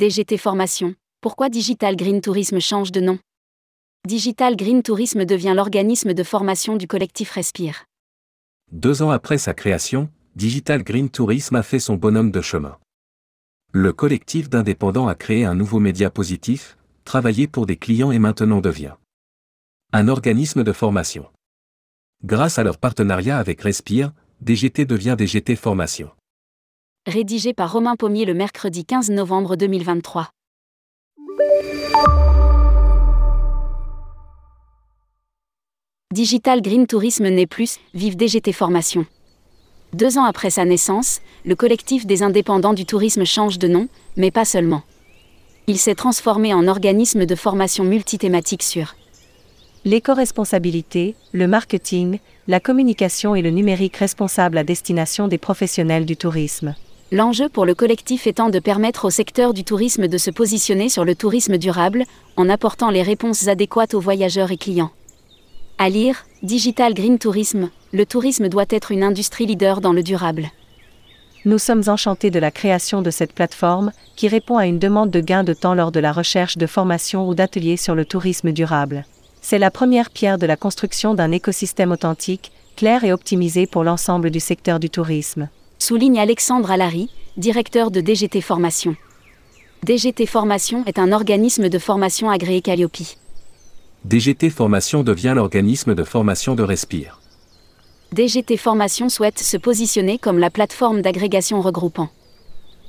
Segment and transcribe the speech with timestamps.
[0.00, 3.18] DGT Formation, pourquoi Digital Green Tourisme change de nom?
[4.08, 7.84] Digital Green Tourisme devient l'organisme de formation du collectif Respire.
[8.72, 12.78] Deux ans après sa création, Digital Green Tourisme a fait son bonhomme de chemin.
[13.72, 18.62] Le collectif d'indépendants a créé un nouveau média positif, travaillé pour des clients et maintenant
[18.62, 18.94] devient
[19.92, 21.26] un organisme de formation.
[22.24, 26.10] Grâce à leur partenariat avec Respire, DGT devient DGT Formation.
[27.06, 30.28] Rédigé par Romain Pommier le mercredi 15 novembre 2023.
[36.12, 39.06] Digital Green Tourisme n'est plus, vive DGT Formation.
[39.94, 43.88] Deux ans après sa naissance, le collectif des indépendants du tourisme change de nom,
[44.18, 44.82] mais pas seulement.
[45.68, 48.94] Il s'est transformé en organisme de formation multithématique sur
[49.86, 56.74] l'éco-responsabilité, le marketing, la communication et le numérique responsable à destination des professionnels du tourisme.
[57.12, 61.04] L'enjeu pour le collectif étant de permettre au secteur du tourisme de se positionner sur
[61.04, 62.04] le tourisme durable,
[62.36, 64.92] en apportant les réponses adéquates aux voyageurs et clients.
[65.78, 70.50] À lire, Digital Green Tourisme, le tourisme doit être une industrie leader dans le durable.
[71.44, 75.20] Nous sommes enchantés de la création de cette plateforme, qui répond à une demande de
[75.20, 79.04] gain de temps lors de la recherche de formation ou d'ateliers sur le tourisme durable.
[79.40, 84.30] C'est la première pierre de la construction d'un écosystème authentique, clair et optimisé pour l'ensemble
[84.30, 85.48] du secteur du tourisme
[85.80, 88.96] souligne Alexandre Alary, directeur de DGT Formation.
[89.82, 93.16] DGT Formation est un organisme de formation agréé Calliope.
[94.04, 97.20] DGT Formation devient l'organisme de formation de Respire.
[98.12, 102.10] DGT Formation souhaite se positionner comme la plateforme d'agrégation regroupant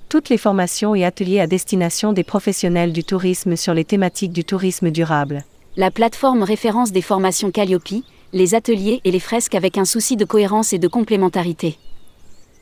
[0.10, 4.44] toutes les formations et ateliers à destination des professionnels du tourisme sur les thématiques du
[4.44, 5.46] tourisme durable.
[5.78, 8.04] La plateforme référence des formations Calliope,
[8.34, 11.78] les ateliers et les fresques avec un souci de cohérence et de complémentarité.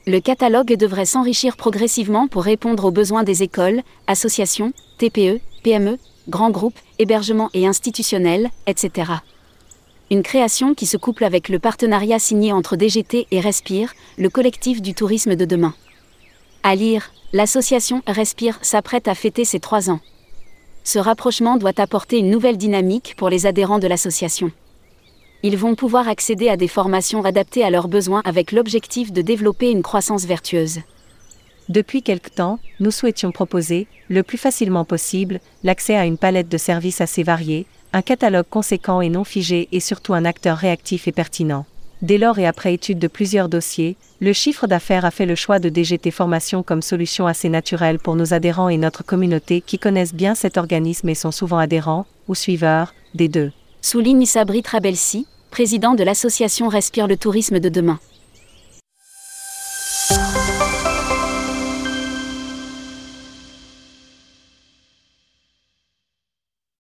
[0.09, 6.49] Le catalogue devrait s'enrichir progressivement pour répondre aux besoins des écoles, associations, TPE, PME, grands
[6.49, 9.11] groupes, hébergements et institutionnels, etc.
[10.09, 14.81] Une création qui se couple avec le partenariat signé entre DGT et Respire, le collectif
[14.81, 15.75] du tourisme de demain.
[16.63, 19.99] À lire, l'association Respire s'apprête à fêter ses trois ans.
[20.83, 24.51] Ce rapprochement doit apporter une nouvelle dynamique pour les adhérents de l'association
[25.41, 29.71] ils vont pouvoir accéder à des formations adaptées à leurs besoins avec l'objectif de développer
[29.71, 30.79] une croissance vertueuse.
[31.69, 36.57] Depuis quelque temps, nous souhaitions proposer, le plus facilement possible, l'accès à une palette de
[36.57, 41.11] services assez variés, un catalogue conséquent et non figé et surtout un acteur réactif et
[41.11, 41.65] pertinent.
[42.01, 45.59] Dès lors et après étude de plusieurs dossiers, le chiffre d'affaires a fait le choix
[45.59, 50.13] de DGT Formation comme solution assez naturelle pour nos adhérents et notre communauté qui connaissent
[50.13, 53.51] bien cet organisme et sont souvent adhérents, ou suiveurs, des deux
[53.81, 57.99] souligne Sabri Trabelsi, président de l'association Respire le tourisme de demain.